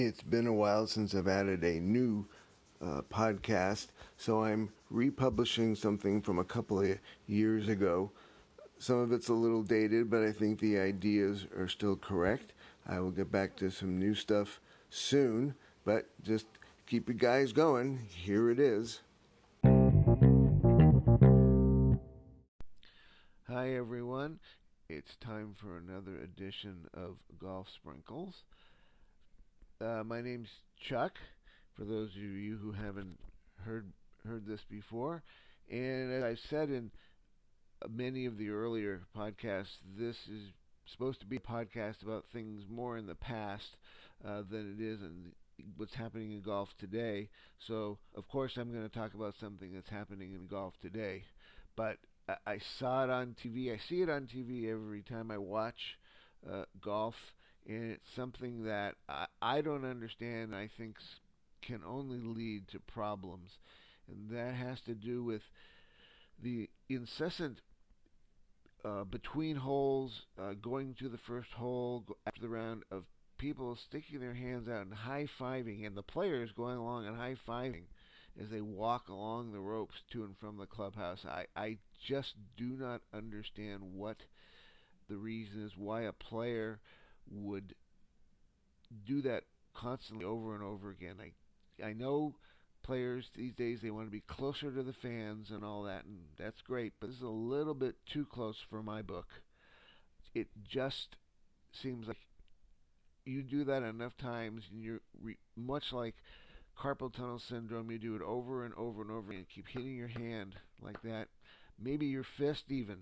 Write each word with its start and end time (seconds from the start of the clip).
It's 0.00 0.22
been 0.22 0.46
a 0.46 0.52
while 0.52 0.86
since 0.86 1.12
I've 1.12 1.26
added 1.26 1.64
a 1.64 1.80
new 1.80 2.24
uh, 2.80 3.00
podcast, 3.10 3.88
so 4.16 4.44
I'm 4.44 4.70
republishing 4.90 5.74
something 5.74 6.22
from 6.22 6.38
a 6.38 6.44
couple 6.44 6.80
of 6.80 7.00
years 7.26 7.66
ago. 7.66 8.12
Some 8.78 8.98
of 8.98 9.10
it's 9.10 9.28
a 9.28 9.34
little 9.34 9.64
dated, 9.64 10.08
but 10.08 10.22
I 10.22 10.30
think 10.30 10.60
the 10.60 10.78
ideas 10.78 11.48
are 11.56 11.66
still 11.66 11.96
correct. 11.96 12.52
I 12.86 13.00
will 13.00 13.10
get 13.10 13.32
back 13.32 13.56
to 13.56 13.70
some 13.70 13.98
new 13.98 14.14
stuff 14.14 14.60
soon, 14.88 15.56
but 15.84 16.06
just 16.22 16.46
keep 16.86 17.08
you 17.08 17.16
guys 17.16 17.50
going. 17.50 17.98
Here 18.08 18.50
it 18.52 18.60
is. 18.60 19.00
Hi, 23.48 23.74
everyone. 23.74 24.38
It's 24.88 25.16
time 25.16 25.56
for 25.56 25.76
another 25.76 26.16
edition 26.22 26.86
of 26.94 27.16
Golf 27.40 27.68
Sprinkles. 27.68 28.44
Uh, 29.80 30.02
my 30.04 30.20
name's 30.20 30.48
Chuck. 30.76 31.12
For 31.76 31.84
those 31.84 32.10
of 32.10 32.22
you 32.22 32.56
who 32.56 32.72
haven't 32.72 33.16
heard 33.64 33.92
heard 34.26 34.44
this 34.44 34.64
before, 34.68 35.22
and 35.70 36.12
as 36.12 36.24
I've 36.24 36.40
said 36.40 36.68
in 36.68 36.90
many 37.88 38.26
of 38.26 38.38
the 38.38 38.50
earlier 38.50 39.02
podcasts, 39.16 39.76
this 39.96 40.16
is 40.26 40.52
supposed 40.84 41.20
to 41.20 41.26
be 41.26 41.36
a 41.36 41.40
podcast 41.40 42.02
about 42.02 42.24
things 42.32 42.64
more 42.68 42.98
in 42.98 43.06
the 43.06 43.14
past 43.14 43.76
uh, 44.26 44.42
than 44.50 44.74
it 44.76 44.84
is 44.84 45.00
in 45.00 45.30
what's 45.76 45.94
happening 45.94 46.32
in 46.32 46.40
golf 46.40 46.74
today. 46.76 47.28
So, 47.60 47.98
of 48.16 48.26
course, 48.26 48.56
I'm 48.56 48.72
going 48.72 48.88
to 48.88 48.98
talk 48.98 49.14
about 49.14 49.36
something 49.38 49.72
that's 49.72 49.90
happening 49.90 50.32
in 50.32 50.48
golf 50.48 50.74
today. 50.82 51.22
But 51.76 51.98
I 52.44 52.58
saw 52.58 53.04
it 53.04 53.10
on 53.10 53.36
TV. 53.40 53.72
I 53.72 53.76
see 53.76 54.02
it 54.02 54.10
on 54.10 54.26
TV 54.26 54.68
every 54.68 55.02
time 55.02 55.30
I 55.30 55.38
watch 55.38 55.98
uh, 56.50 56.64
golf, 56.80 57.34
and 57.68 57.92
it's 57.92 58.10
something 58.14 58.64
that 58.64 58.94
I, 59.08 59.26
I 59.40 59.60
don't 59.60 59.84
understand. 59.84 60.54
I 60.54 60.68
think 60.76 60.96
can 61.60 61.82
only 61.86 62.20
lead 62.20 62.68
to 62.68 62.80
problems, 62.80 63.58
and 64.08 64.30
that 64.30 64.54
has 64.54 64.80
to 64.82 64.94
do 64.94 65.22
with 65.22 65.42
the 66.42 66.70
incessant 66.88 67.60
uh, 68.84 69.04
between 69.04 69.56
holes, 69.56 70.22
uh, 70.40 70.54
going 70.60 70.94
to 70.94 71.08
the 71.08 71.18
first 71.18 71.50
hole 71.52 72.04
after 72.26 72.40
the 72.40 72.48
round 72.48 72.84
of 72.90 73.04
people 73.36 73.76
sticking 73.76 74.20
their 74.20 74.34
hands 74.34 74.68
out 74.68 74.86
and 74.86 74.94
high 74.94 75.28
fiving, 75.38 75.86
and 75.86 75.96
the 75.96 76.02
players 76.02 76.52
going 76.52 76.76
along 76.76 77.06
and 77.06 77.16
high 77.16 77.36
fiving 77.46 77.84
as 78.40 78.50
they 78.50 78.60
walk 78.60 79.08
along 79.08 79.52
the 79.52 79.60
ropes 79.60 79.96
to 80.10 80.22
and 80.24 80.36
from 80.38 80.56
the 80.56 80.66
clubhouse. 80.66 81.24
I, 81.26 81.46
I 81.56 81.78
just 82.06 82.34
do 82.56 82.76
not 82.78 83.02
understand 83.12 83.82
what 83.82 84.18
the 85.08 85.16
reason 85.16 85.64
is 85.64 85.72
why 85.76 86.02
a 86.02 86.12
player 86.12 86.80
would 87.30 87.74
do 89.04 89.22
that 89.22 89.44
constantly 89.74 90.24
over 90.24 90.54
and 90.54 90.62
over 90.62 90.90
again. 90.90 91.16
I 91.20 91.32
I 91.84 91.92
know 91.92 92.34
players 92.82 93.30
these 93.34 93.54
days 93.54 93.80
they 93.82 93.90
want 93.90 94.06
to 94.06 94.10
be 94.12 94.20
closer 94.22 94.70
to 94.70 94.82
the 94.82 94.92
fans 94.92 95.50
and 95.50 95.64
all 95.64 95.82
that 95.84 96.04
and 96.04 96.18
that's 96.36 96.62
great, 96.62 96.94
but 97.00 97.08
this 97.08 97.16
is 97.16 97.22
a 97.22 97.28
little 97.28 97.74
bit 97.74 97.96
too 98.06 98.24
close 98.24 98.58
for 98.68 98.82
my 98.82 99.02
book. 99.02 99.42
It 100.34 100.48
just 100.64 101.16
seems 101.72 102.08
like 102.08 102.18
you 103.24 103.42
do 103.42 103.64
that 103.64 103.82
enough 103.82 104.16
times 104.16 104.64
and 104.70 104.82
you're 104.82 105.00
re- 105.20 105.36
much 105.56 105.92
like 105.92 106.16
carpal 106.78 107.12
tunnel 107.12 107.38
syndrome, 107.38 107.90
you 107.90 107.98
do 107.98 108.16
it 108.16 108.22
over 108.22 108.64
and 108.64 108.74
over 108.74 109.02
and 109.02 109.10
over 109.10 109.32
again 109.32 109.46
keep 109.48 109.68
hitting 109.68 109.96
your 109.96 110.08
hand 110.08 110.56
like 110.80 111.02
that. 111.02 111.28
Maybe 111.78 112.06
your 112.06 112.24
fist 112.24 112.70
even 112.70 112.98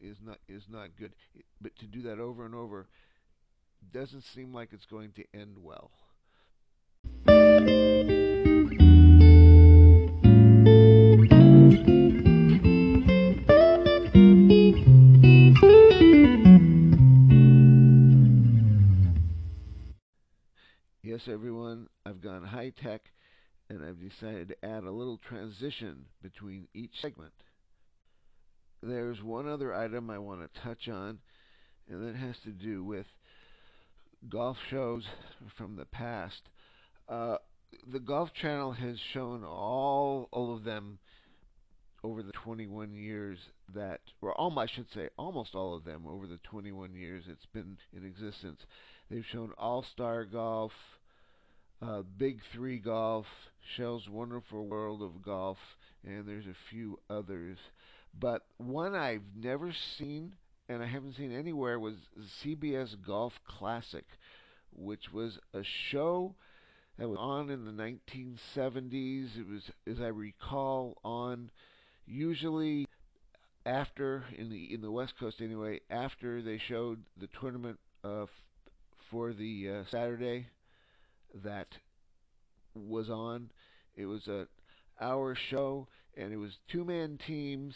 is 0.00 0.18
not 0.24 0.38
is 0.48 0.64
not 0.70 0.96
good, 0.98 1.14
but 1.60 1.76
to 1.78 1.86
do 1.86 2.02
that 2.02 2.18
over 2.18 2.44
and 2.46 2.54
over 2.54 2.88
doesn't 3.92 4.22
seem 4.22 4.52
like 4.52 4.70
it's 4.72 4.86
going 4.86 5.12
to 5.12 5.24
end 5.34 5.56
well. 5.62 5.90
Yes, 21.02 21.28
everyone, 21.28 21.88
I've 22.04 22.20
gone 22.20 22.42
high 22.42 22.70
tech 22.70 23.10
and 23.70 23.84
I've 23.84 24.00
decided 24.00 24.48
to 24.48 24.64
add 24.64 24.84
a 24.84 24.90
little 24.90 25.16
transition 25.16 26.06
between 26.22 26.68
each 26.74 27.00
segment. 27.00 27.32
There's 28.82 29.22
one 29.22 29.48
other 29.48 29.72
item 29.72 30.10
I 30.10 30.18
want 30.18 30.40
to 30.42 30.60
touch 30.60 30.88
on, 30.88 31.20
and 31.88 32.06
that 32.06 32.16
has 32.16 32.38
to 32.40 32.50
do 32.50 32.84
with 32.84 33.06
golf 34.28 34.56
shows 34.70 35.04
from 35.56 35.76
the 35.76 35.84
past. 35.84 36.48
Uh, 37.08 37.36
the 37.92 38.00
Golf 38.00 38.32
Channel 38.34 38.72
has 38.72 38.98
shown 39.12 39.44
all, 39.44 40.28
all 40.32 40.54
of 40.54 40.64
them 40.64 40.98
over 42.02 42.22
the 42.22 42.32
21 42.32 42.92
years 42.92 43.38
that, 43.74 44.00
or 44.20 44.32
almost, 44.34 44.70
I 44.70 44.74
should 44.74 44.86
say, 44.94 45.08
almost 45.18 45.54
all 45.54 45.74
of 45.74 45.84
them 45.84 46.04
over 46.06 46.26
the 46.26 46.38
21 46.44 46.94
years 46.94 47.24
it's 47.28 47.46
been 47.46 47.78
in 47.96 48.04
existence. 48.04 48.60
They've 49.10 49.24
shown 49.32 49.52
All 49.58 49.84
Star 49.92 50.24
Golf, 50.24 50.72
uh, 51.82 52.02
Big 52.16 52.40
Three 52.52 52.78
Golf, 52.78 53.26
Shell's 53.76 54.08
Wonderful 54.08 54.66
World 54.66 55.02
of 55.02 55.22
Golf, 55.22 55.58
and 56.04 56.26
there's 56.26 56.46
a 56.46 56.56
few 56.70 56.98
others. 57.10 57.58
But 58.18 58.42
one 58.58 58.94
I've 58.94 59.22
never 59.36 59.74
seen 59.98 60.34
and 60.68 60.82
I 60.82 60.86
haven't 60.86 61.14
seen 61.16 61.32
anywhere 61.32 61.78
was 61.78 61.96
CBS 62.42 62.96
Golf 63.00 63.40
Classic, 63.46 64.04
which 64.72 65.12
was 65.12 65.38
a 65.54 65.62
show 65.62 66.34
that 66.98 67.08
was 67.08 67.18
on 67.20 67.50
in 67.50 67.64
the 67.66 67.72
1970s. 67.72 69.38
It 69.38 69.48
was, 69.48 69.70
as 69.86 70.00
I 70.00 70.08
recall, 70.08 70.98
on 71.04 71.50
usually 72.06 72.86
after 73.66 74.24
in 74.36 74.50
the 74.50 74.72
in 74.74 74.80
the 74.82 74.90
West 74.92 75.18
Coast 75.18 75.40
anyway. 75.40 75.80
After 75.90 76.42
they 76.42 76.58
showed 76.58 77.04
the 77.18 77.28
tournament 77.28 77.78
uh, 78.04 78.24
f- 78.24 78.30
for 79.10 79.32
the 79.32 79.70
uh, 79.70 79.84
Saturday 79.90 80.48
that 81.34 81.78
was 82.74 83.10
on. 83.10 83.50
It 83.96 84.06
was 84.06 84.28
a 84.28 84.46
hour 85.00 85.34
show, 85.34 85.88
and 86.16 86.32
it 86.32 86.36
was 86.36 86.58
two 86.68 86.84
man 86.84 87.18
teams 87.18 87.74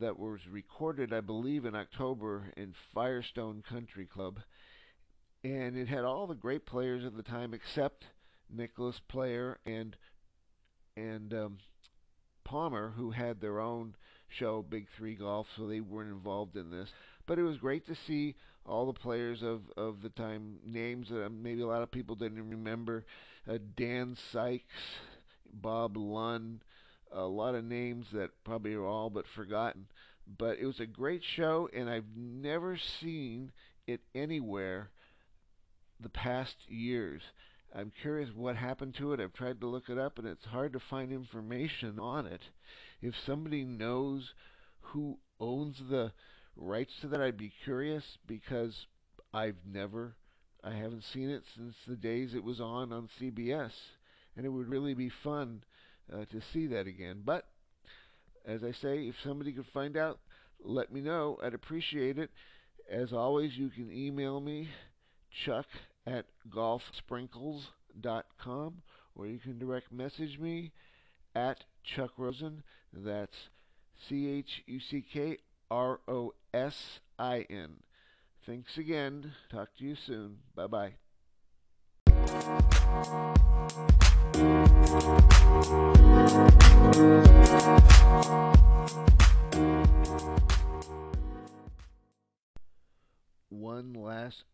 that 0.00 0.18
was 0.18 0.40
recorded, 0.48 1.12
I 1.12 1.20
believe, 1.20 1.64
in 1.64 1.74
October 1.74 2.52
in 2.56 2.74
Firestone 2.92 3.62
Country 3.68 4.06
Club. 4.06 4.40
And 5.42 5.76
it 5.76 5.88
had 5.88 6.04
all 6.04 6.26
the 6.26 6.34
great 6.34 6.66
players 6.66 7.04
of 7.04 7.16
the 7.16 7.22
time 7.22 7.52
except 7.52 8.06
Nicklaus 8.50 9.00
Player 9.08 9.58
and 9.66 9.96
and 10.96 11.34
um, 11.34 11.58
Palmer, 12.44 12.92
who 12.96 13.10
had 13.10 13.40
their 13.40 13.58
own 13.58 13.96
show, 14.28 14.62
Big 14.62 14.86
Three 14.96 15.14
Golf, 15.14 15.48
so 15.56 15.66
they 15.66 15.80
weren't 15.80 16.12
involved 16.12 16.56
in 16.56 16.70
this. 16.70 16.90
But 17.26 17.38
it 17.38 17.42
was 17.42 17.58
great 17.58 17.86
to 17.86 17.94
see 17.94 18.36
all 18.66 18.86
the 18.86 18.92
players 18.92 19.42
of, 19.42 19.62
of 19.76 20.02
the 20.02 20.08
time, 20.10 20.58
names 20.64 21.08
that 21.08 21.30
maybe 21.30 21.62
a 21.62 21.66
lot 21.66 21.82
of 21.82 21.90
people 21.90 22.14
didn't 22.14 22.48
remember. 22.48 23.04
Uh, 23.48 23.58
Dan 23.76 24.16
Sikes, 24.32 24.74
Bob 25.52 25.96
Lunn, 25.96 26.60
a 27.14 27.22
lot 27.22 27.54
of 27.54 27.64
names 27.64 28.06
that 28.12 28.30
probably 28.44 28.74
are 28.74 28.84
all 28.84 29.08
but 29.08 29.26
forgotten. 29.26 29.86
But 30.26 30.58
it 30.58 30.66
was 30.66 30.80
a 30.80 30.86
great 30.86 31.22
show, 31.22 31.68
and 31.72 31.88
I've 31.88 32.16
never 32.16 32.76
seen 32.76 33.52
it 33.86 34.00
anywhere 34.14 34.90
the 36.00 36.08
past 36.08 36.56
years. 36.68 37.22
I'm 37.74 37.92
curious 38.02 38.30
what 38.34 38.56
happened 38.56 38.94
to 38.96 39.12
it. 39.12 39.20
I've 39.20 39.32
tried 39.32 39.60
to 39.60 39.66
look 39.66 39.88
it 39.88 39.98
up, 39.98 40.18
and 40.18 40.26
it's 40.26 40.46
hard 40.46 40.72
to 40.72 40.80
find 40.80 41.12
information 41.12 41.98
on 41.98 42.26
it. 42.26 42.42
If 43.00 43.18
somebody 43.18 43.64
knows 43.64 44.32
who 44.80 45.18
owns 45.40 45.82
the 45.88 46.12
rights 46.56 47.00
to 47.00 47.08
that, 47.08 47.20
I'd 47.20 47.36
be 47.36 47.52
curious 47.64 48.18
because 48.26 48.86
I've 49.32 49.66
never, 49.66 50.14
I 50.62 50.72
haven't 50.72 51.04
seen 51.04 51.30
it 51.30 51.44
since 51.54 51.76
the 51.86 51.96
days 51.96 52.34
it 52.34 52.44
was 52.44 52.60
on 52.60 52.92
on 52.92 53.08
CBS, 53.20 53.72
and 54.36 54.46
it 54.46 54.50
would 54.50 54.68
really 54.68 54.94
be 54.94 55.08
fun 55.08 55.64
uh, 56.12 56.26
to 56.26 56.40
see 56.52 56.66
that 56.68 56.86
again. 56.86 57.22
But 57.24 57.46
as 58.44 58.62
I 58.62 58.70
say, 58.72 59.08
if 59.08 59.14
somebody 59.22 59.52
could 59.52 59.64
find 59.72 59.96
out, 59.96 60.18
let 60.62 60.92
me 60.92 61.00
know. 61.00 61.38
I'd 61.42 61.54
appreciate 61.54 62.18
it. 62.18 62.30
As 62.90 63.10
always, 63.12 63.56
you 63.56 63.70
can 63.70 63.90
email 63.92 64.40
me, 64.40 64.68
chuck 65.44 65.66
at 66.06 66.26
golfsprinkles.com, 66.50 68.82
or 69.14 69.26
you 69.26 69.38
can 69.38 69.58
direct 69.58 69.90
message 69.90 70.38
me 70.38 70.72
at 71.34 71.64
Chuck 71.82 72.10
Rosin. 72.18 72.62
That's 72.92 73.48
C 74.08 74.28
H 74.28 74.62
U 74.66 74.80
C 74.80 75.02
K 75.10 75.38
R 75.70 76.00
O 76.06 76.34
S 76.52 77.00
I 77.18 77.46
N. 77.48 77.76
Thanks 78.46 78.76
again. 78.76 79.32
Talk 79.50 79.70
to 79.78 79.84
you 79.84 79.96
soon. 79.96 80.40
Bye 80.54 80.66
bye. 80.66 80.92
One 93.50 93.92
last 93.94 94.44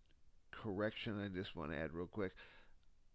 correction 0.50 1.20
I 1.20 1.28
just 1.28 1.55
want 1.56 1.72
to 1.72 1.78
add 1.78 1.93
real 1.93 2.06
quick. 2.06 2.32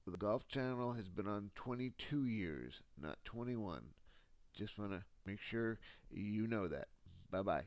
The 0.08 0.18
Golf 0.18 0.48
Channel 0.48 0.94
has 0.94 1.08
been 1.10 1.28
on 1.28 1.52
22 1.56 2.26
years, 2.26 2.74
not 3.02 3.18
21. 3.26 3.82
Just 4.58 4.78
want 4.78 4.92
to 4.92 5.04
make 5.26 5.40
sure 5.50 5.80
you 6.12 6.48
know 6.48 6.68
that. 6.68 6.88
Bye 7.32 7.42
bye. 7.42 7.64